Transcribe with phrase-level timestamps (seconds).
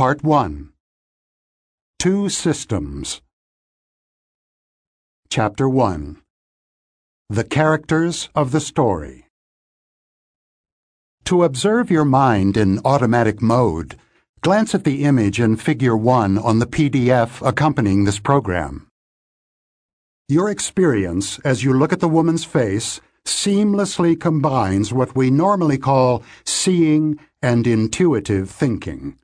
[0.00, 0.70] Part 1
[1.98, 3.20] Two Systems
[5.28, 6.22] Chapter 1
[7.28, 9.26] The Characters of the Story
[11.26, 13.98] To observe your mind in automatic mode,
[14.40, 18.88] glance at the image in Figure 1 on the PDF accompanying this program.
[20.30, 26.22] Your experience as you look at the woman's face seamlessly combines what we normally call
[26.46, 29.18] seeing and intuitive thinking.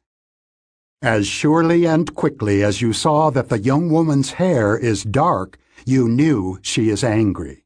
[1.02, 6.08] As surely and quickly as you saw that the young woman's hair is dark, you
[6.08, 7.64] knew she is angry.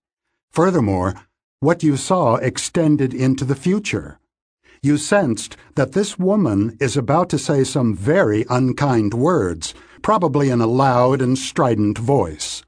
[0.50, 1.14] Furthermore,
[1.60, 4.18] what you saw extended into the future.
[4.82, 10.60] You sensed that this woman is about to say some very unkind words, probably in
[10.60, 12.62] a loud and strident voice.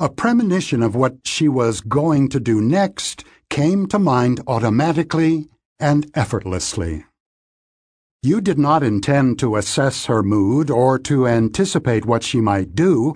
[0.00, 5.46] A premonition of what she was going to do next came to mind automatically
[5.78, 7.04] and effortlessly.
[8.22, 13.14] You did not intend to assess her mood or to anticipate what she might do,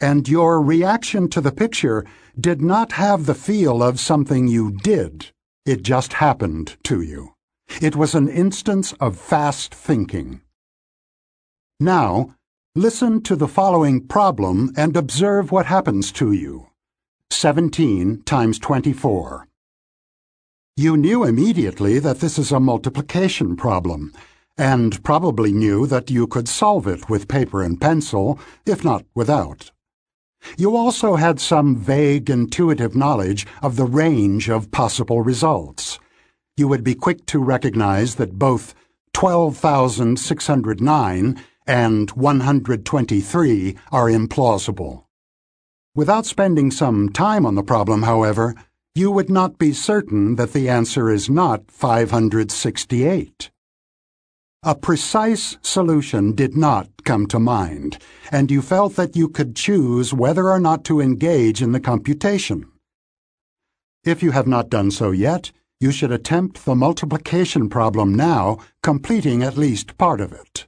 [0.00, 2.04] and your reaction to the picture
[2.38, 5.30] did not have the feel of something you did.
[5.66, 7.34] It just happened to you.
[7.80, 10.40] It was an instance of fast thinking.
[11.80, 12.34] Now,
[12.76, 16.66] Listen to the following problem and observe what happens to you.
[17.30, 19.46] 17 times 24.
[20.76, 24.12] You knew immediately that this is a multiplication problem,
[24.56, 29.70] and probably knew that you could solve it with paper and pencil, if not without.
[30.56, 35.98] You also had some vague intuitive knowledge of the range of possible results.
[36.56, 38.74] You would be quick to recognize that both
[39.14, 45.04] 12,609 and 123 are implausible.
[45.94, 48.54] Without spending some time on the problem, however,
[48.94, 53.50] you would not be certain that the answer is not 568.
[54.66, 57.98] A precise solution did not come to mind,
[58.32, 62.64] and you felt that you could choose whether or not to engage in the computation.
[64.04, 69.42] If you have not done so yet, you should attempt the multiplication problem now, completing
[69.42, 70.66] at least part of it.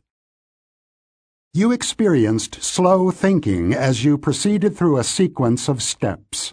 [1.54, 6.52] You experienced slow thinking as you proceeded through a sequence of steps.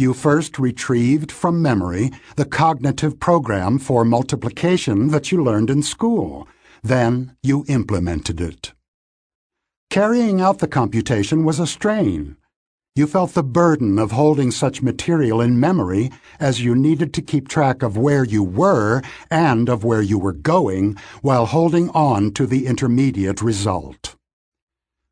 [0.00, 6.48] You first retrieved from memory the cognitive program for multiplication that you learned in school.
[6.82, 8.72] Then you implemented it.
[9.90, 12.38] Carrying out the computation was a strain.
[12.96, 17.46] You felt the burden of holding such material in memory as you needed to keep
[17.46, 22.46] track of where you were and of where you were going while holding on to
[22.46, 24.16] the intermediate result.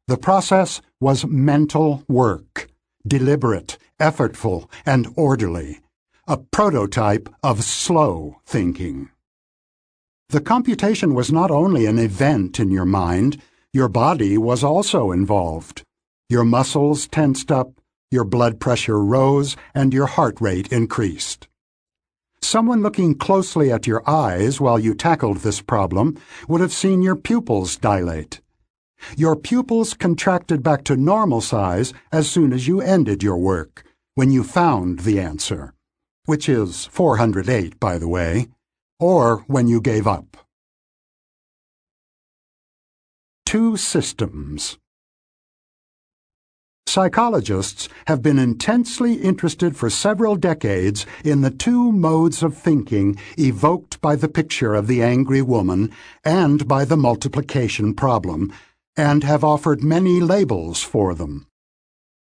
[0.06, 2.70] The process was mental work,
[3.06, 5.81] deliberate, effortful, and orderly,
[6.26, 9.10] a prototype of slow thinking.
[10.31, 13.41] The computation was not only an event in your mind,
[13.72, 15.82] your body was also involved.
[16.28, 17.72] Your muscles tensed up,
[18.10, 21.48] your blood pressure rose, and your heart rate increased.
[22.42, 27.16] Someone looking closely at your eyes while you tackled this problem would have seen your
[27.16, 28.41] pupils dilate.
[29.16, 33.84] Your pupils contracted back to normal size as soon as you ended your work,
[34.19, 35.73] when you found the answer,
[36.25, 38.49] which is 408, by the way,
[38.99, 40.37] or when you gave up.
[43.47, 44.77] Two systems.
[46.89, 54.00] Psychologists have been intensely interested for several decades in the two modes of thinking evoked
[54.00, 55.93] by the picture of the angry woman
[56.25, 58.53] and by the multiplication problem,
[58.97, 61.47] and have offered many labels for them.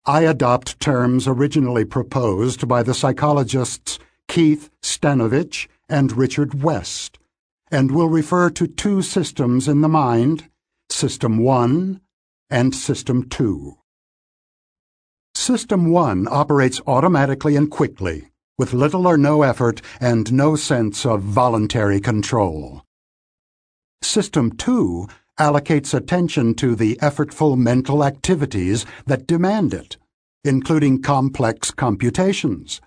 [0.09, 7.19] I adopt terms originally proposed by the psychologists Keith Stanovich and Richard West,
[7.69, 10.49] and will refer to two systems in the mind,
[10.89, 11.99] System 1
[12.49, 13.77] and System 2.
[15.35, 21.21] System 1 operates automatically and quickly, with little or no effort and no sense of
[21.21, 22.81] voluntary control.
[24.01, 25.09] System 2
[25.39, 29.97] allocates attention to the effortful mental activities that demand it,
[30.43, 32.81] including complex computations.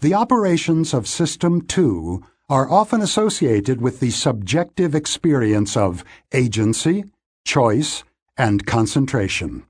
[0.00, 7.04] The operations of System 2 are often associated with the subjective experience of agency,
[7.46, 8.04] choice,
[8.36, 9.64] and concentration.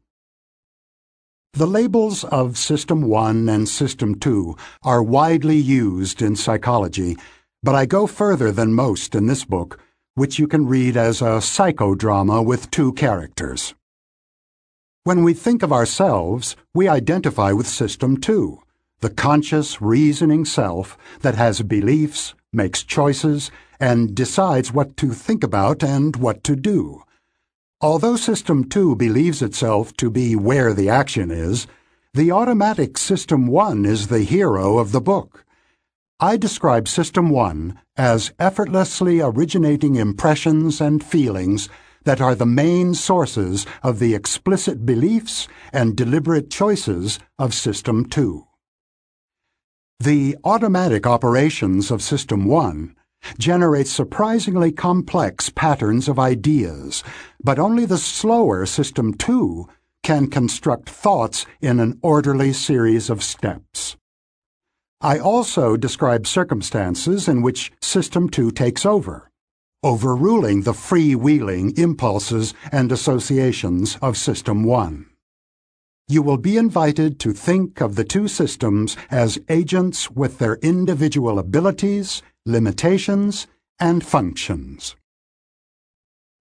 [1.55, 7.17] The labels of System 1 and System 2 are widely used in psychology,
[7.62, 9.81] but I go further than most in this book,
[10.19, 13.75] which you can read as a psychodrama with two characters.
[15.05, 18.61] When we think of ourselves, we identify with System 2,
[19.00, 25.85] the conscious, reasoning self that has beliefs, makes choices, and decides what to think about
[25.85, 27.05] and what to do.
[27.81, 31.69] Although System 2 believes itself to be where the action is,
[32.12, 35.44] the automatic System 1 is the hero of the book.
[36.20, 41.69] I describe System 1 as effortlessly originating impressions and feelings
[42.03, 48.44] that are the main sources of the explicit beliefs and deliberate choices of System 2.
[50.00, 52.97] The automatic operations of System 1
[53.38, 57.05] generate surprisingly complex patterns of ideas,
[57.41, 59.69] but only the slower System 2
[60.03, 63.98] can construct thoughts in an orderly series of steps.
[65.00, 69.31] I also describe circumstances in which System 2 takes over,
[69.85, 75.06] overruling the freewheeling impulses and associations of System 1.
[76.09, 81.39] You will be invited to think of the two systems as agents with their individual
[81.39, 83.47] abilities, limitations,
[83.79, 84.97] and functions.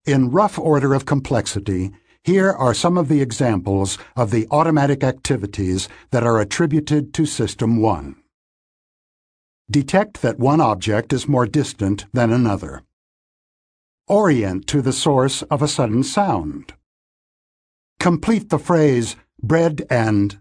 [0.07, 1.92] In rough order of complexity,
[2.24, 7.77] here are some of the examples of the automatic activities that are attributed to System
[7.81, 8.15] 1.
[9.69, 12.83] Detect that one object is more distant than another.
[14.07, 16.73] Orient to the source of a sudden sound.
[17.99, 20.39] Complete the phrase, bread and.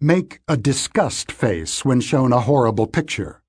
[0.00, 3.42] Make a disgust face when shown a horrible picture.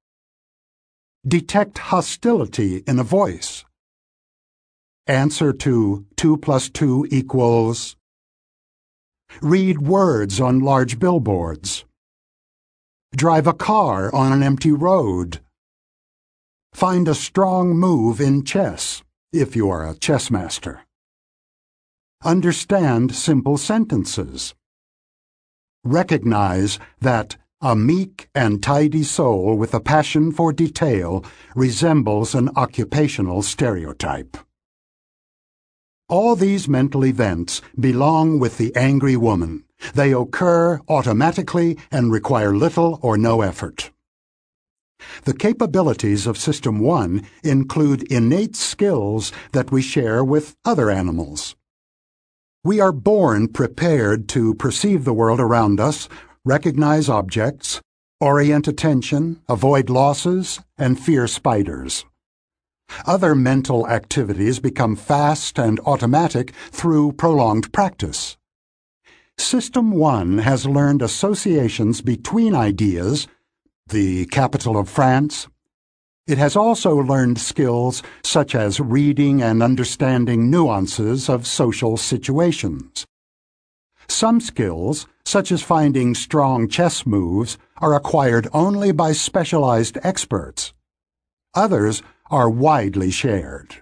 [1.27, 3.63] Detect hostility in a voice.
[5.05, 7.95] Answer to 2 plus 2 equals.
[9.39, 11.85] Read words on large billboards.
[13.13, 15.41] Drive a car on an empty road.
[16.73, 19.03] Find a strong move in chess,
[19.33, 20.83] if you are a chess master.
[22.23, 24.55] Understand simple sentences.
[25.83, 33.41] Recognize that a meek and tidy soul with a passion for detail resembles an occupational
[33.41, 34.37] stereotype.
[36.07, 42.99] All these mental events belong with the angry woman they occur automatically and require little
[43.01, 43.91] or no effort.
[45.23, 51.55] The capabilities of System 1 include innate skills that we share with other animals.
[52.63, 56.07] We are born prepared to perceive the world around us,
[56.45, 57.81] recognize objects,
[58.19, 62.05] orient attention, avoid losses, and fear spiders.
[63.05, 68.37] Other mental activities become fast and automatic through prolonged practice.
[69.37, 73.27] System 1 has learned associations between ideas,
[73.87, 75.47] the capital of France.
[76.27, 83.05] It has also learned skills such as reading and understanding nuances of social situations.
[84.07, 90.73] Some skills, such as finding strong chess moves, are acquired only by specialized experts.
[91.55, 93.80] Others are widely shared.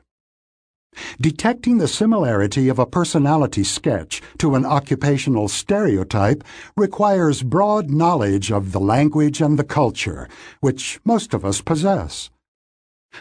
[1.22, 6.44] Detecting the similarity of a personality sketch to an occupational stereotype
[6.76, 10.28] requires broad knowledge of the language and the culture,
[10.60, 12.30] which most of us possess.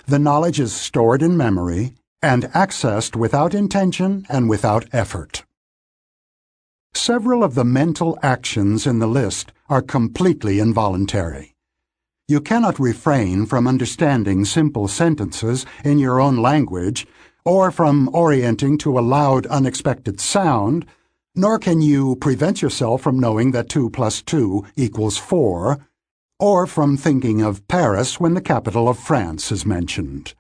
[0.06, 5.44] The knowledge is stored in memory and accessed without intention and without effort.
[6.94, 11.54] Several of the mental actions in the list are completely involuntary.
[12.26, 17.06] You cannot refrain from understanding simple sentences in your own language
[17.44, 20.86] or from orienting to a loud, unexpected sound,
[21.34, 25.78] nor can you prevent yourself from knowing that 2 plus 2 equals 4,
[26.40, 30.34] or from thinking of Paris when the capital of France is mentioned.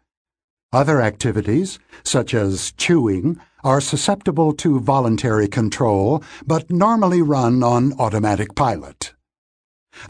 [0.72, 8.54] Other activities, such as chewing, are susceptible to voluntary control, but normally run on automatic
[8.54, 9.14] pilot.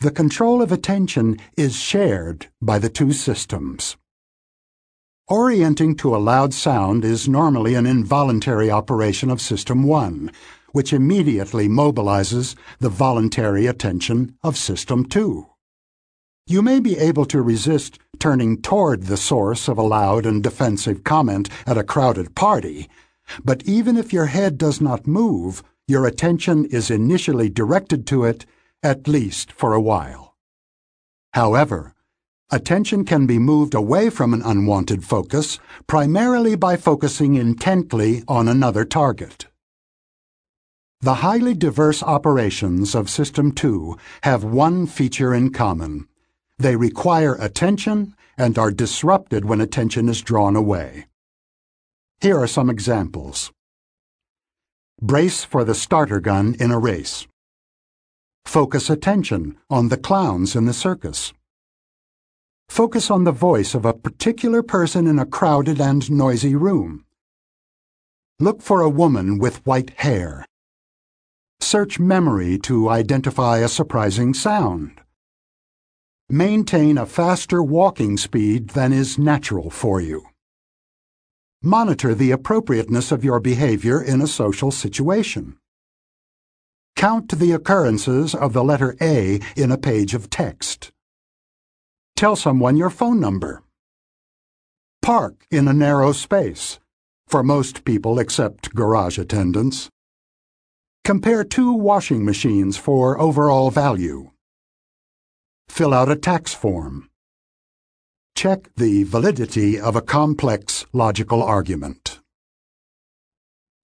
[0.00, 3.96] The control of attention is shared by the two systems.
[5.30, 10.30] Orienting to a loud sound is normally an involuntary operation of System 1,
[10.72, 15.46] which immediately mobilizes the voluntary attention of System 2.
[16.46, 21.04] You may be able to resist turning toward the source of a loud and defensive
[21.04, 22.88] comment at a crowded party,
[23.44, 28.46] but even if your head does not move, your attention is initially directed to it,
[28.82, 30.36] at least for a while.
[31.34, 31.92] However,
[32.50, 38.86] Attention can be moved away from an unwanted focus primarily by focusing intently on another
[38.86, 39.48] target.
[41.02, 46.08] The highly diverse operations of System 2 have one feature in common.
[46.58, 51.06] They require attention and are disrupted when attention is drawn away.
[52.22, 53.52] Here are some examples.
[55.02, 57.26] Brace for the starter gun in a race.
[58.46, 61.34] Focus attention on the clowns in the circus.
[62.68, 67.04] Focus on the voice of a particular person in a crowded and noisy room.
[68.38, 70.44] Look for a woman with white hair.
[71.60, 75.00] Search memory to identify a surprising sound.
[76.30, 80.26] Maintain a faster walking speed than is natural for you.
[81.62, 85.56] Monitor the appropriateness of your behavior in a social situation.
[86.94, 90.92] Count the occurrences of the letter A in a page of text.
[92.18, 93.62] Tell someone your phone number.
[95.02, 96.80] Park in a narrow space,
[97.28, 99.88] for most people except garage attendants.
[101.04, 104.32] Compare two washing machines for overall value.
[105.68, 107.08] Fill out a tax form.
[108.34, 112.18] Check the validity of a complex logical argument.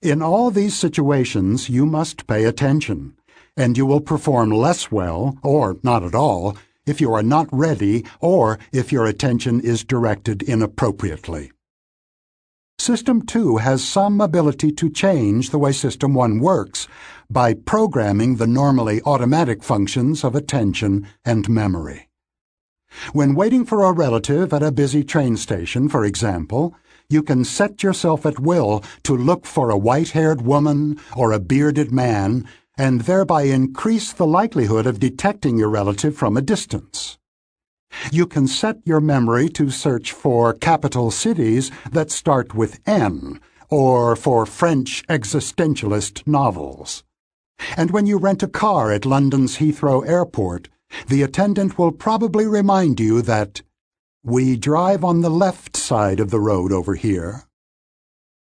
[0.03, 3.17] In all these situations, you must pay attention,
[3.57, 8.05] and you will perform less well, or not at all, if you are not ready
[8.21, 11.51] or if your attention is directed inappropriately.
[12.79, 16.87] System 2 has some ability to change the way System 1 works
[17.31, 22.09] by programming the normally automatic functions of attention and memory.
[23.13, 26.75] When waiting for a relative at a busy train station, for example,
[27.09, 31.93] you can set yourself at will to look for a white-haired woman or a bearded
[31.93, 37.19] man and thereby increase the likelihood of detecting your relative from a distance.
[38.11, 43.41] You can set your memory to search for capital cities that start with N,
[43.71, 47.05] or for French existentialist novels.
[47.77, 50.69] And when you rent a car at London's Heathrow Airport,
[51.09, 53.63] the attendant will probably remind you that
[54.23, 57.45] we drive on the left side of the road over here.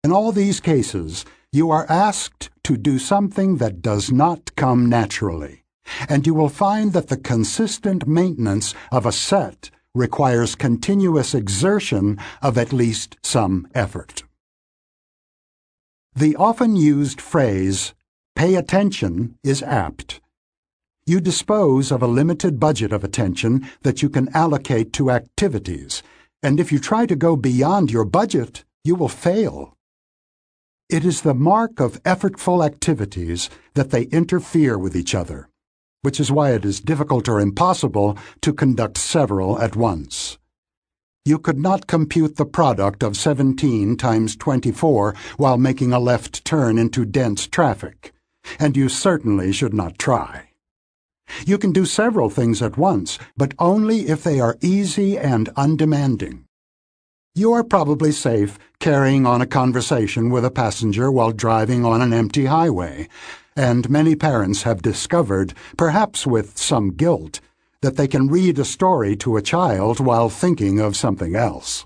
[0.04, 5.60] In all these cases, you are asked to do something that does not come naturally
[6.08, 12.58] and you will find that the consistent maintenance of a set requires continuous exertion of
[12.58, 14.24] at least some effort.
[16.16, 17.94] The often used phrase,
[18.36, 20.22] pay attention, is apt.
[21.06, 26.04] You dispose of a limited budget of attention that you can allocate to activities,
[26.44, 29.76] and if you try to go beyond your budget, you will fail.
[30.90, 35.50] It is the mark of effortful activities that they interfere with each other
[36.02, 40.38] which is why it is difficult or impossible to conduct several at once.
[41.26, 46.78] You could not compute the product of 17 times 24 while making a left turn
[46.78, 48.14] into dense traffic,
[48.58, 50.46] and you certainly should not try.
[51.46, 56.46] You can do several things at once, but only if they are easy and undemanding.
[57.36, 62.12] You are probably safe carrying on a conversation with a passenger while driving on an
[62.12, 63.08] empty highway,
[63.56, 67.40] and many parents have discovered, perhaps with some guilt,
[67.82, 71.86] that they can read a story to a child while thinking of something else.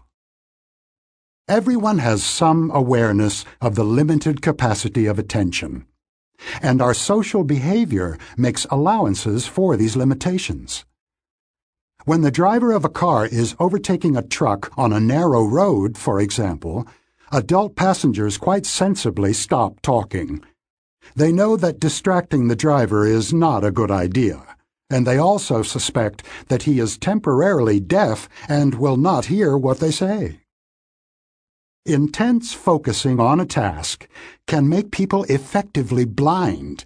[1.48, 5.86] Everyone has some awareness of the limited capacity of attention,
[6.62, 10.86] and our social behavior makes allowances for these limitations.
[12.06, 16.20] When the driver of a car is overtaking a truck on a narrow road, for
[16.20, 16.88] example,
[17.32, 20.44] adult passengers quite sensibly stop talking
[21.16, 24.44] they know that distracting the driver is not a good idea,
[24.90, 29.92] and they also suspect that he is temporarily deaf and will not hear what they
[29.92, 30.40] say.
[31.86, 34.08] Intense focusing on a task
[34.48, 36.86] can make people effectively blind,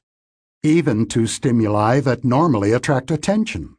[0.63, 3.76] even to stimuli that normally attract attention.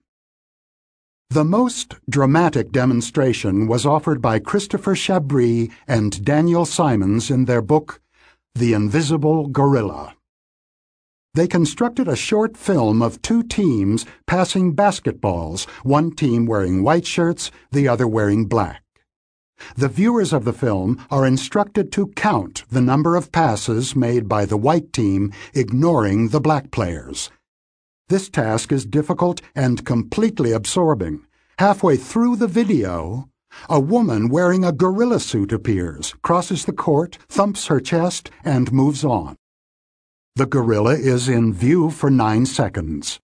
[1.31, 8.01] The most dramatic demonstration was offered by Christopher Chabris and Daniel Simons in their book,
[8.55, 10.15] The Invisible Gorilla.
[11.35, 17.51] They constructed a short film of two teams passing basketballs, one team wearing white shirts,
[17.71, 18.83] the other wearing black.
[19.77, 24.47] The viewers of the film are instructed to count the number of passes made by
[24.47, 27.31] the white team, ignoring the black players.
[28.09, 31.27] This task is difficult and completely absorbing.
[31.59, 33.29] Halfway through the video,
[33.69, 39.05] a woman wearing a gorilla suit appears, crosses the court, thumps her chest, and moves
[39.05, 39.37] on.
[40.37, 43.21] The gorilla is in view for nine seconds.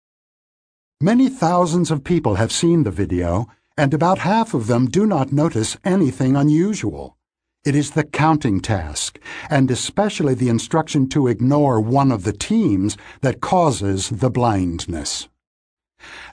[1.00, 3.46] Many thousands of people have seen the video,
[3.78, 7.16] and about half of them do not notice anything unusual.
[7.64, 9.18] It is the counting task,
[9.48, 15.28] and especially the instruction to ignore one of the teams, that causes the blindness.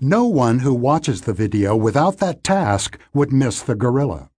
[0.02, 4.30] No one who watches the video without that task would miss the gorilla.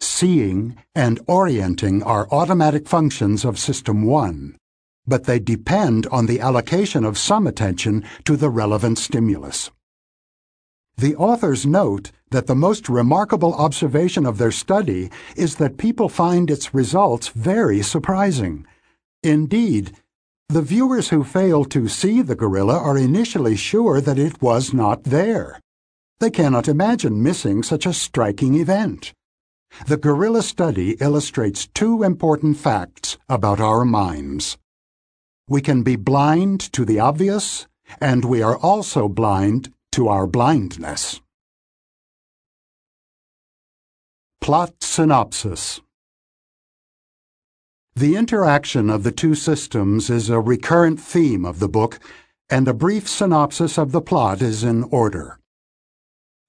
[0.00, 4.56] Seeing and orienting are automatic functions of System 1
[5.06, 9.70] but they depend on the allocation of some attention to the relevant stimulus.
[10.98, 16.50] The authors note that the most remarkable observation of their study is that people find
[16.50, 18.66] its results very surprising.
[19.22, 19.92] Indeed,
[20.48, 25.04] the viewers who fail to see the gorilla are initially sure that it was not
[25.04, 25.60] there.
[26.18, 29.12] They cannot imagine missing such a striking event.
[29.86, 34.56] The gorilla study illustrates two important facts about our minds.
[35.46, 37.66] We can be blind to the obvious,
[38.00, 41.22] and we are also blind to our blindness.
[44.42, 45.80] Plot synopsis
[47.94, 51.98] The interaction of the two systems is a recurrent theme of the book,
[52.50, 55.40] and a brief synopsis of the plot is in order.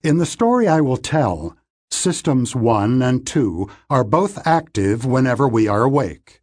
[0.04, 1.56] In the story I will tell,
[1.90, 6.42] Systems 1 and 2 are both active whenever we are awake.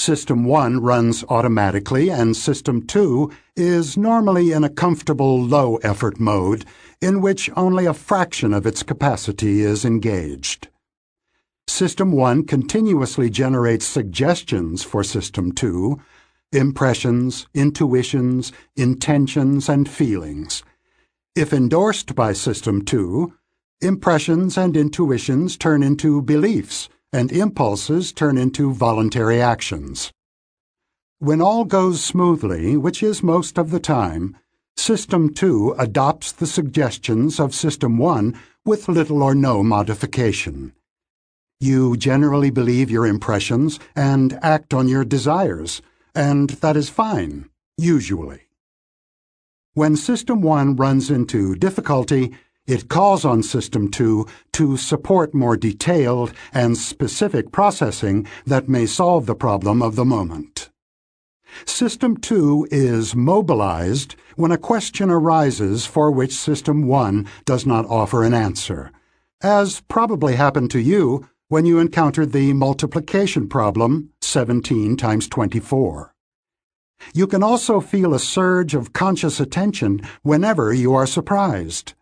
[0.00, 6.64] System 1 runs automatically and System 2 is normally in a comfortable low effort mode
[7.02, 10.68] in which only a fraction of its capacity is engaged.
[11.68, 16.00] System 1 continuously generates suggestions for System 2,
[16.50, 20.62] impressions, intuitions, intentions, and feelings.
[21.36, 23.34] If endorsed by System 2,
[23.82, 30.12] impressions and intuitions turn into beliefs and impulses turn into voluntary actions.
[31.18, 34.36] When all goes smoothly, which is most of the time,
[34.76, 40.72] System 2 adopts the suggestions of System 1 with little or no modification.
[41.58, 45.82] You generally believe your impressions and act on your desires,
[46.14, 48.48] and that is fine, usually.
[49.74, 52.32] When System 1 runs into difficulty,
[52.70, 59.26] it calls on System 2 to support more detailed and specific processing that may solve
[59.26, 60.70] the problem of the moment.
[61.66, 68.22] System 2 is mobilized when a question arises for which System 1 does not offer
[68.22, 68.92] an answer,
[69.42, 76.14] as probably happened to you when you encountered the multiplication problem 17 times 24.
[77.12, 81.94] You can also feel a surge of conscious attention whenever you are surprised.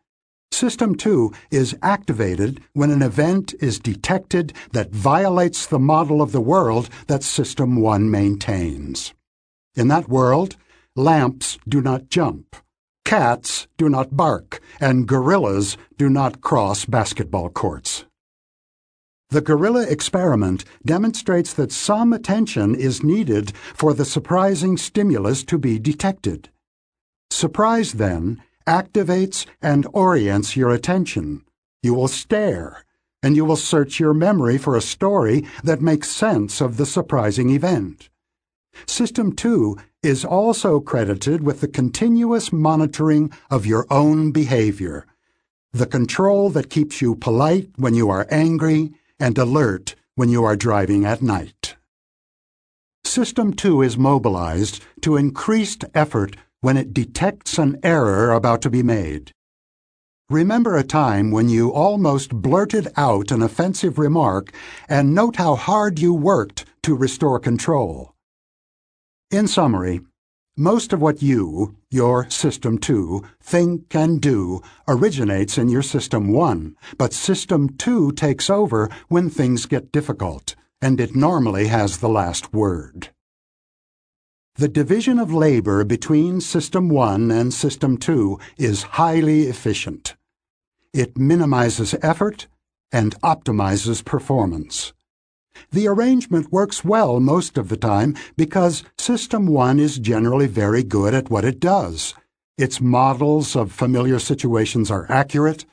[0.50, 6.40] System 2 is activated when an event is detected that violates the model of the
[6.40, 9.14] world that System 1 maintains.
[9.76, 10.56] In that world,
[10.96, 12.56] lamps do not jump,
[13.04, 18.04] cats do not bark, and gorillas do not cross basketball courts.
[19.30, 25.78] The gorilla experiment demonstrates that some attention is needed for the surprising stimulus to be
[25.78, 26.48] detected.
[27.30, 31.42] Surprise, then, activates and orients your attention.
[31.82, 32.84] You will stare,
[33.22, 37.50] and you will search your memory for a story that makes sense of the surprising
[37.50, 38.10] event.
[38.86, 45.06] System 2 is also credited with the continuous monitoring of your own behavior,
[45.72, 50.56] the control that keeps you polite when you are angry and alert when you are
[50.56, 51.76] driving at night.
[53.04, 58.82] System 2 is mobilized to increased effort when it detects an error about to be
[58.82, 59.32] made.
[60.30, 64.52] Remember a time when you almost blurted out an offensive remark
[64.88, 68.14] and note how hard you worked to restore control.
[69.30, 70.00] In summary,
[70.56, 76.76] most of what you, your System 2, think and do originates in your System 1,
[76.98, 82.52] but System 2 takes over when things get difficult, and it normally has the last
[82.52, 83.10] word.
[84.58, 90.16] The division of labor between System 1 and System 2 is highly efficient.
[90.92, 92.48] It minimizes effort
[92.90, 94.92] and optimizes performance.
[95.70, 101.14] The arrangement works well most of the time because System 1 is generally very good
[101.14, 102.14] at what it does.
[102.56, 105.66] Its models of familiar situations are accurate.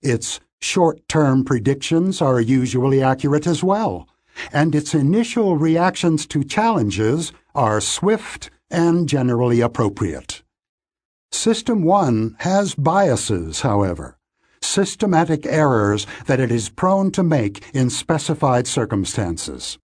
[0.00, 4.06] Its short-term predictions are usually accurate as well
[4.52, 10.44] and its initial reactions to challenges are swift and generally appropriate.
[11.32, 14.16] System 1 has biases, however,
[14.62, 19.76] systematic errors that it is prone to make in specified circumstances.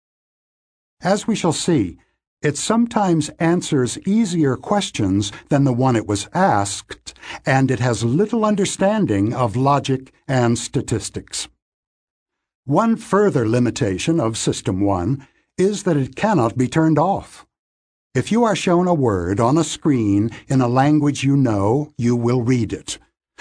[1.01, 1.97] As we shall see,
[2.43, 8.45] it sometimes answers easier questions than the one it was asked, and it has little
[8.45, 11.47] understanding of logic and statistics.
[12.65, 17.47] One further limitation of System 1 is that it cannot be turned off.
[18.15, 22.15] If you are shown a word on a screen in a language you know, you
[22.15, 22.99] will read it,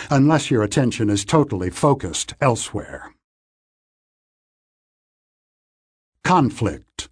[0.08, 3.12] unless your attention is totally focused elsewhere.
[6.24, 7.10] Conflict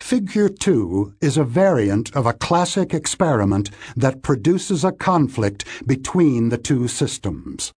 [0.00, 6.56] Figure 2 is a variant of a classic experiment that produces a conflict between the
[6.56, 7.70] two systems.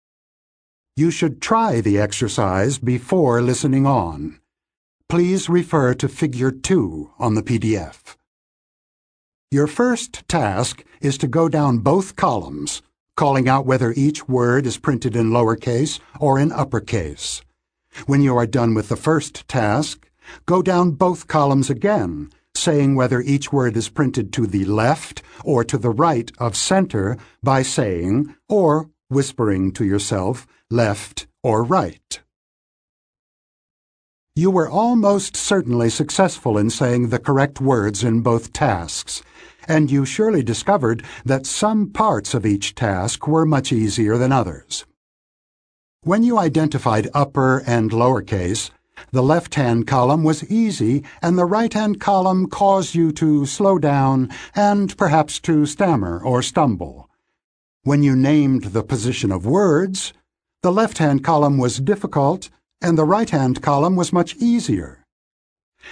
[0.96, 4.41] You should try the exercise before listening on.
[5.12, 8.16] Please refer to Figure 2 on the PDF.
[9.52, 12.82] Your first task is to go down both columns,
[13.18, 17.42] calling out whether each word is printed in lowercase or in uppercase.
[18.06, 20.10] When you are done with the first task,
[20.46, 25.66] go down both columns again, saying whether each word is printed to the left or
[25.66, 32.22] to the right of center by saying, or whispering to yourself, left or right.
[34.34, 39.22] You were almost certainly successful in saying the correct words in both tasks,
[39.68, 44.86] and you surely discovered that some parts of each task were much easier than others.
[46.04, 48.72] When you identified upper and lowercase,
[49.12, 54.96] the left-hand column was easy and the right-hand column caused you to slow down and
[54.96, 57.10] perhaps to stammer or stumble.
[57.84, 60.14] When you named the position of words,
[60.62, 62.50] the left-hand column was difficult
[62.82, 65.06] and the right-hand column was much easier.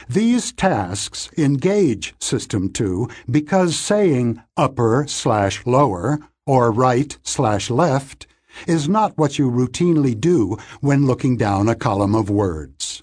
[0.08, 8.28] These tasks engage System 2 because saying upper slash lower or right slash left
[8.68, 13.02] is not what you routinely do when looking down a column of words.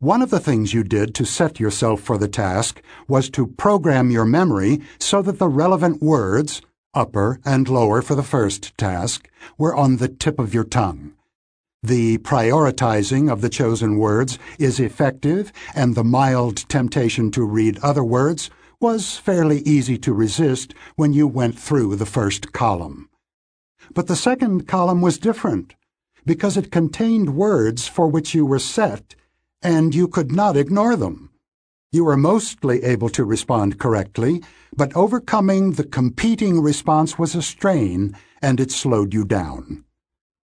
[0.00, 4.10] One of the things you did to set yourself for the task was to program
[4.10, 6.62] your memory so that the relevant words,
[6.94, 11.14] upper and lower for the first task, were on the tip of your tongue.
[11.82, 18.02] The prioritizing of the chosen words is effective, and the mild temptation to read other
[18.02, 23.08] words was fairly easy to resist when you went through the first column.
[23.94, 25.76] But the second column was different,
[26.26, 29.14] because it contained words for which you were set,
[29.62, 31.30] and you could not ignore them.
[31.92, 34.42] You were mostly able to respond correctly,
[34.76, 39.84] but overcoming the competing response was a strain, and it slowed you down.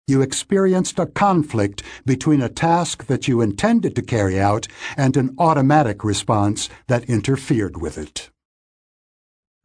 [0.07, 5.35] You experienced a conflict between a task that you intended to carry out and an
[5.39, 8.29] automatic response that interfered with it.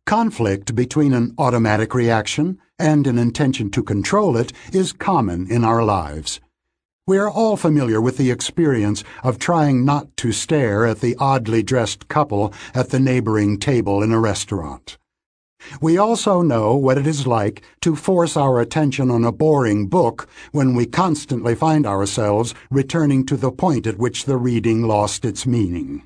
[0.05, 5.83] Conflict between an automatic reaction and an intention to control it is common in our
[5.83, 6.39] lives.
[7.05, 11.63] We are all familiar with the experience of trying not to stare at the oddly
[11.63, 14.97] dressed couple at the neighboring table in a restaurant.
[15.81, 20.27] We also know what it is like to force our attention on a boring book
[20.51, 25.45] when we constantly find ourselves returning to the point at which the reading lost its
[25.45, 26.03] meaning.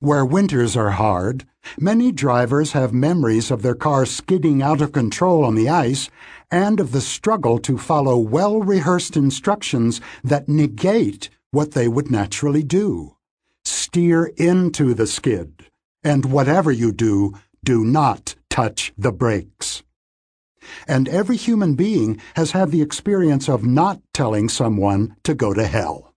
[0.00, 1.46] Where winters are hard,
[1.78, 6.10] many drivers have memories of their car skidding out of control on the ice
[6.50, 12.62] and of the struggle to follow well rehearsed instructions that negate what they would naturally
[12.62, 13.16] do.
[13.64, 15.66] Steer into the skid,
[16.02, 17.32] and whatever you do,
[17.64, 19.82] do not touch the brakes.
[20.86, 25.66] And every human being has had the experience of not telling someone to go to
[25.66, 26.14] hell.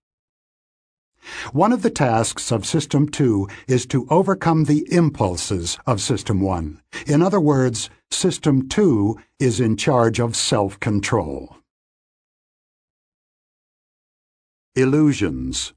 [1.52, 6.82] One of the tasks of System 2 is to overcome the impulses of System 1.
[7.06, 11.58] In other words, System 2 is in charge of self-control.
[14.76, 15.74] Illusions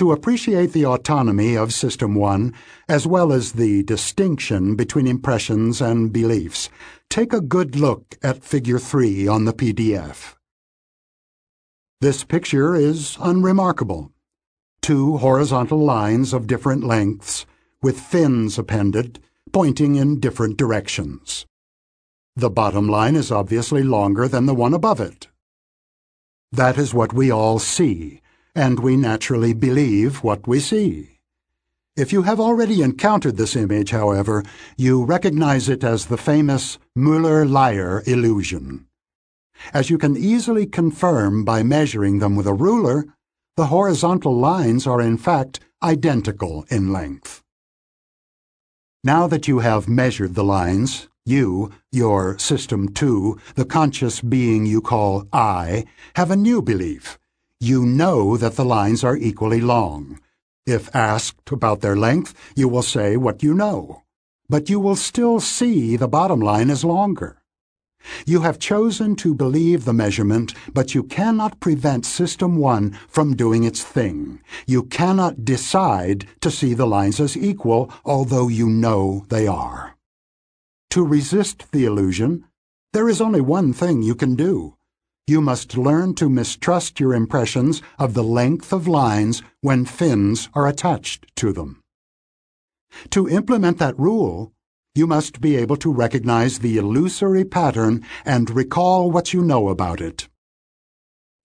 [0.00, 2.54] To appreciate the autonomy of System 1,
[2.88, 6.70] as well as the distinction between impressions and beliefs,
[7.10, 10.36] take a good look at Figure 3 on the PDF.
[12.00, 14.10] This picture is unremarkable.
[14.80, 17.44] Two horizontal lines of different lengths,
[17.82, 19.20] with fins appended,
[19.52, 21.44] pointing in different directions.
[22.36, 25.28] The bottom line is obviously longer than the one above it.
[26.50, 28.22] That is what we all see,
[28.54, 31.18] and we naturally believe what we see.
[31.96, 34.42] If you have already encountered this image, however,
[34.76, 38.86] you recognize it as the famous Müller-Lyer illusion.
[39.74, 43.06] As you can easily confirm by measuring them with a ruler,
[43.56, 47.42] the horizontal lines are in fact identical in length.
[49.04, 54.80] Now that you have measured the lines, you, your System 2, the conscious being you
[54.80, 55.84] call I,
[56.16, 57.19] have a new belief.
[57.62, 60.18] You know that the lines are equally long.
[60.64, 64.02] If asked about their length, you will say what you know.
[64.48, 67.42] But you will still see the bottom line is longer.
[68.24, 73.64] You have chosen to believe the measurement, but you cannot prevent System 1 from doing
[73.64, 74.40] its thing.
[74.66, 79.96] You cannot decide to see the lines as equal, although you know they are.
[80.90, 82.46] To resist the illusion,
[82.94, 84.76] there is only one thing you can do.
[85.30, 90.66] You must learn to mistrust your impressions of the length of lines when fins are
[90.66, 91.80] attached to them.
[93.10, 94.52] To implement that rule,
[94.96, 100.00] you must be able to recognize the illusory pattern and recall what you know about
[100.00, 100.28] it.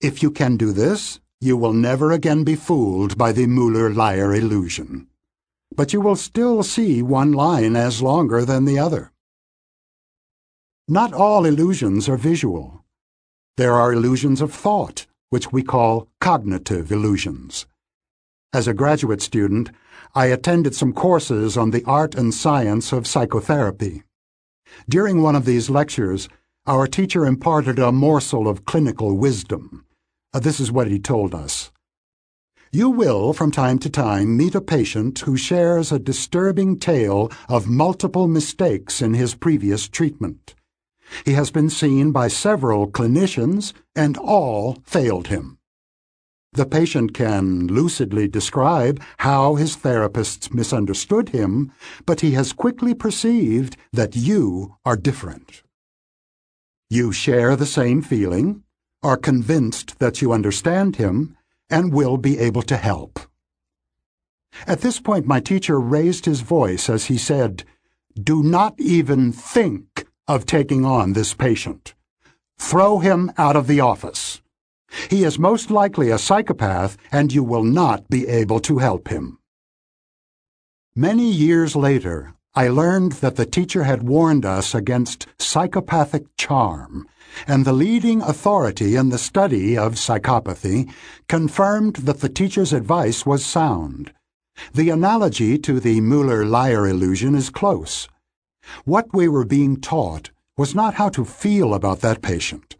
[0.01, 5.07] If you can do this, you will never again be fooled by the Mueller-Lyer illusion.
[5.75, 9.11] But you will still see one line as longer than the other.
[10.87, 12.84] Not all illusions are visual.
[13.57, 17.65] There are illusions of thought, which we call cognitive illusions.
[18.51, 19.71] As a graduate student,
[20.13, 24.03] I attended some courses on the art and science of psychotherapy.
[24.89, 26.27] During one of these lectures,
[26.67, 29.85] our teacher imparted a morsel of clinical wisdom.
[30.33, 31.71] Uh, this is what he told us.
[32.73, 37.69] You will, from time to time, meet a patient who shares a disturbing tale of
[37.69, 40.54] multiple mistakes in his previous treatment.
[41.25, 45.57] He has been seen by several clinicians, and all failed him.
[46.53, 51.71] The patient can lucidly describe how his therapists misunderstood him,
[52.05, 55.63] but he has quickly perceived that you are different.
[56.89, 58.63] You share the same feeling,
[59.03, 61.35] are convinced that you understand him,
[61.69, 63.19] and will be able to help.
[64.65, 67.65] At this point, my teacher raised his voice as he said,
[68.13, 71.93] Do not even think of taking on this patient.
[72.57, 74.41] Throw him out of the office.
[75.09, 79.39] He is most likely a psychopath, and you will not be able to help him.
[80.95, 87.05] Many years later, I learned that the teacher had warned us against psychopathic charm,
[87.45, 90.89] and the leading authority in the study of psychopathy
[91.27, 94.13] confirmed that the teacher's advice was sound.
[94.73, 98.07] The analogy to the Mueller-Lyer illusion is close.
[98.83, 102.75] What we were being taught was not how to feel about that patient.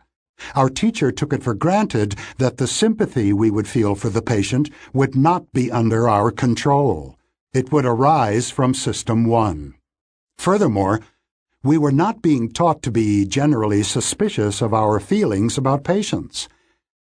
[0.55, 4.69] Our teacher took it for granted that the sympathy we would feel for the patient
[4.93, 7.17] would not be under our control.
[7.53, 9.75] It would arise from System 1.
[10.37, 11.01] Furthermore,
[11.63, 16.47] we were not being taught to be generally suspicious of our feelings about patients.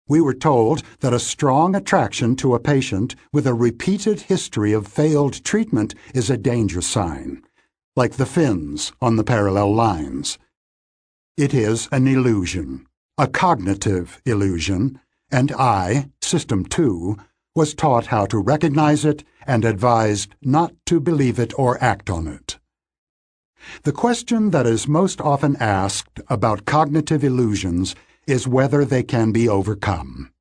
[0.07, 4.87] We were told that a strong attraction to a patient with a repeated history of
[4.87, 7.43] failed treatment is a danger sign
[7.99, 10.39] like the fins on the parallel lines.
[11.35, 17.17] It is an illusion, a cognitive illusion, and I, System 2,
[17.57, 22.25] was taught how to recognize it and advised not to believe it or act on
[22.25, 22.57] it.
[23.83, 29.49] The question that is most often asked about cognitive illusions is whether they can be
[29.49, 30.31] overcome.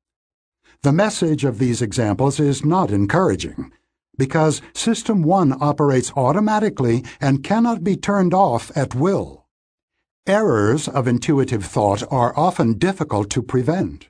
[0.83, 3.73] The message of these examples is not encouraging
[4.19, 9.45] because System 1 operates automatically and cannot be turned off at will.
[10.27, 14.09] Errors of intuitive thought are often difficult to prevent.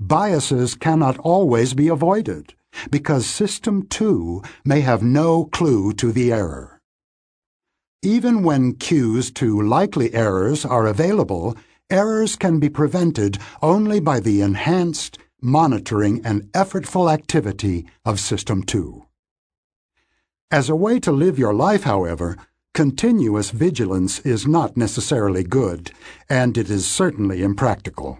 [0.00, 2.54] Biases cannot always be avoided
[2.90, 6.80] because System 2 may have no clue to the error.
[8.02, 11.54] Even when cues to likely errors are available,
[11.90, 19.04] errors can be prevented only by the enhanced, monitoring, and effortful activity of System 2.
[20.52, 22.36] As a way to live your life, however,
[22.74, 25.92] continuous vigilance is not necessarily good,
[26.28, 28.18] and it is certainly impractical.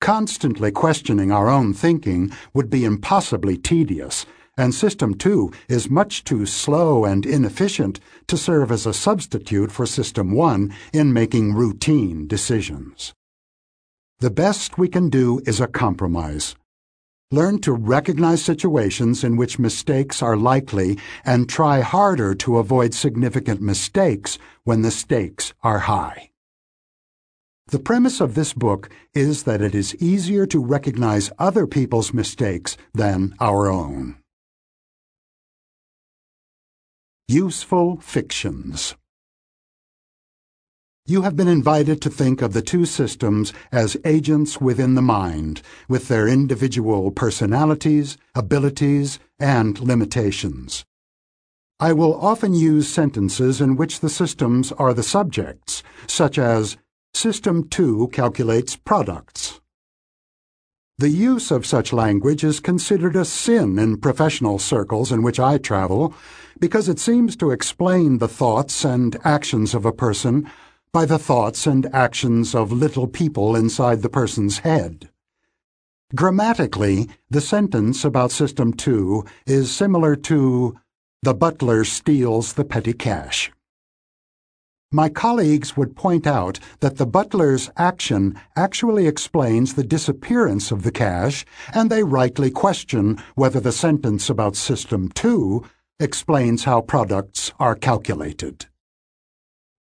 [0.00, 4.24] Constantly questioning our own thinking would be impossibly tedious,
[4.56, 9.84] and System 2 is much too slow and inefficient to serve as a substitute for
[9.84, 13.12] System 1 in making routine decisions.
[14.20, 16.56] The best we can do is a compromise.
[17.30, 23.60] Learn to recognize situations in which mistakes are likely and try harder to avoid significant
[23.60, 26.30] mistakes when the stakes are high.
[27.66, 32.78] The premise of this book is that it is easier to recognize other people's mistakes
[32.94, 34.16] than our own.
[37.28, 38.96] Useful Fictions
[41.08, 45.62] you have been invited to think of the two systems as agents within the mind,
[45.88, 50.84] with their individual personalities, abilities, and limitations.
[51.80, 56.76] I will often use sentences in which the systems are the subjects, such as,
[57.14, 59.60] System 2 calculates products.
[60.98, 65.56] The use of such language is considered a sin in professional circles in which I
[65.56, 66.12] travel
[66.58, 70.50] because it seems to explain the thoughts and actions of a person
[70.92, 75.08] by the thoughts and actions of little people inside the person's head.
[76.14, 80.78] Grammatically, the sentence about System 2 is similar to
[81.22, 83.52] The butler steals the petty cash.
[84.90, 90.90] My colleagues would point out that the butler's action actually explains the disappearance of the
[90.90, 95.62] cash, and they rightly question whether the sentence about System 2
[96.00, 98.64] explains how products are calculated.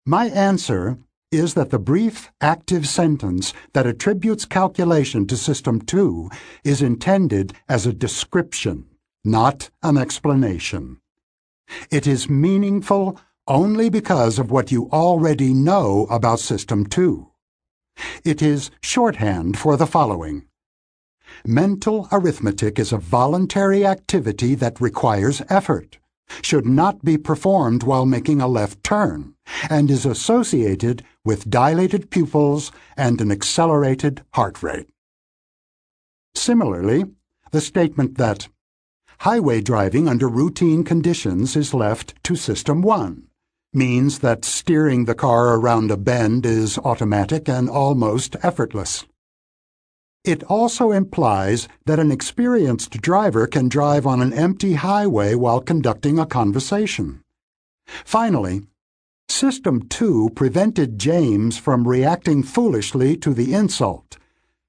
[0.10, 1.00] My answer
[1.34, 6.30] is that the brief active sentence that attributes calculation to System 2
[6.64, 8.86] is intended as a description,
[9.26, 11.02] not an explanation.
[11.92, 17.28] It is meaningful only because of what you already know about System 2.
[18.24, 20.46] It is shorthand for the following.
[21.46, 25.98] Mental arithmetic is a voluntary activity that requires effort,
[26.42, 29.34] should not be performed while making a left turn,
[29.70, 34.90] and is associated with dilated pupils and an accelerated heart rate.
[36.36, 37.06] Similarly,
[37.52, 38.48] the statement that
[39.20, 43.28] highway driving under routine conditions is left to System 1
[43.74, 49.06] means that steering the car around a bend is automatic and almost effortless.
[50.28, 56.20] It also implies that an experienced driver can drive on an empty highway while conducting
[56.20, 57.22] a conversation.
[58.04, 58.64] Finally,
[59.30, 64.18] System 2 prevented James from reacting foolishly to the insult,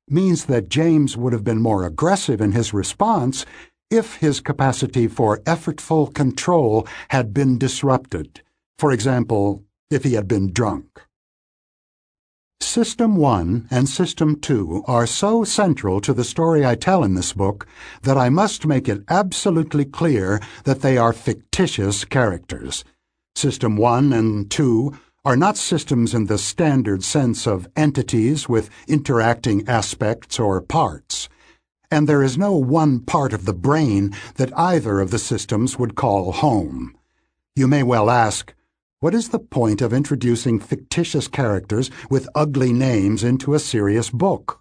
[0.08, 3.44] means that James would have been more aggressive in his response
[3.90, 8.42] if his capacity for effortful control had been disrupted
[8.78, 11.02] for example, if he had been drunk.
[12.60, 17.32] System 1 and System 2 are so central to the story I tell in this
[17.32, 17.66] book
[18.02, 22.84] that I must make it absolutely clear that they are fictitious characters.
[23.34, 24.92] System 1 and 2
[25.24, 31.28] are not systems in the standard sense of entities with interacting aspects or parts,
[31.90, 35.94] and there is no one part of the brain that either of the systems would
[35.94, 36.96] call home.
[37.54, 38.52] You may well ask,
[39.00, 44.60] what is the point of introducing fictitious characters with ugly names into a serious book?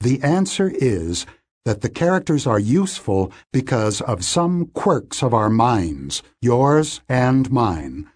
[0.00, 1.26] The answer is
[1.64, 8.10] that the characters are useful because of some quirks of our minds, yours and mine.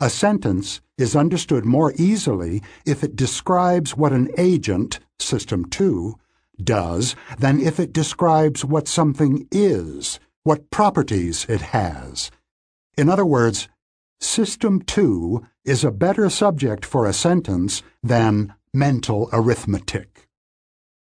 [0.00, 6.14] A sentence is understood more easily if it describes what an agent, System 2,
[6.62, 12.32] does than if it describes what something is, what properties it has.
[12.96, 13.68] In other words,
[14.20, 20.26] System 2 is a better subject for a sentence than mental arithmetic.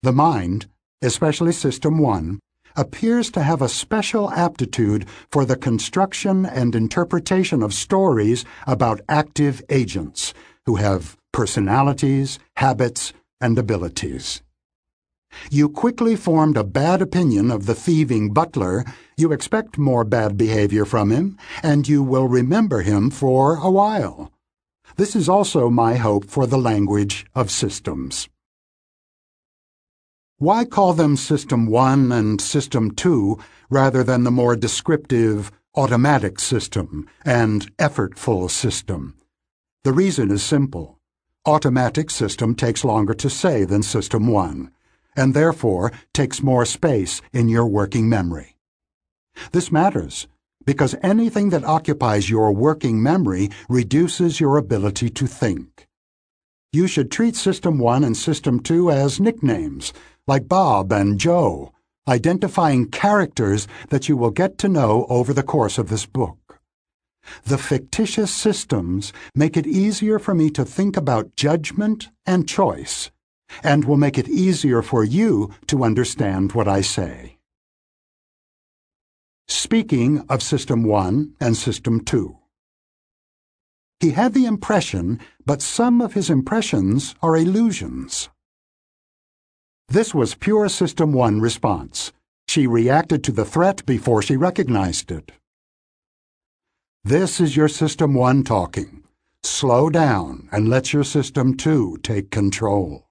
[0.03, 0.67] The mind,
[1.01, 2.39] especially System 1,
[2.75, 9.63] appears to have a special aptitude for the construction and interpretation of stories about active
[9.69, 10.35] agents
[10.67, 14.43] who have personalities, habits, and abilities.
[15.51, 18.85] You quickly formed a bad opinion of the thieving butler,
[19.17, 24.31] you expect more bad behavior from him, and you will remember him for a while.
[24.95, 28.29] This is also my hope for the language of systems.
[30.37, 33.39] Why call them System 1 and System 2
[33.71, 39.15] rather than the more descriptive automatic system and effortful system?
[39.83, 40.99] The reason is simple.
[41.43, 44.71] Automatic system takes longer to say than System 1
[45.19, 48.55] and therefore takes more space in your working memory.
[49.51, 50.27] This matters
[50.65, 55.87] because anything that occupies your working memory reduces your ability to think.
[56.71, 59.91] You should treat System 1 and System 2 as nicknames,
[60.27, 61.73] like Bob and Joe,
[62.07, 66.61] identifying characters that you will get to know over the course of this book.
[67.43, 73.11] The fictitious systems make it easier for me to think about judgment and choice
[73.63, 77.37] and will make it easier for you to understand what I say.
[79.47, 82.37] Speaking of System 1 and System 2.
[83.99, 88.29] He had the impression, but some of his impressions are illusions.
[89.89, 92.13] This was pure System 1 response.
[92.47, 95.31] She reacted to the threat before she recognized it.
[97.03, 99.03] This is your System 1 talking.
[99.43, 103.08] Slow down and let your System 2 take control.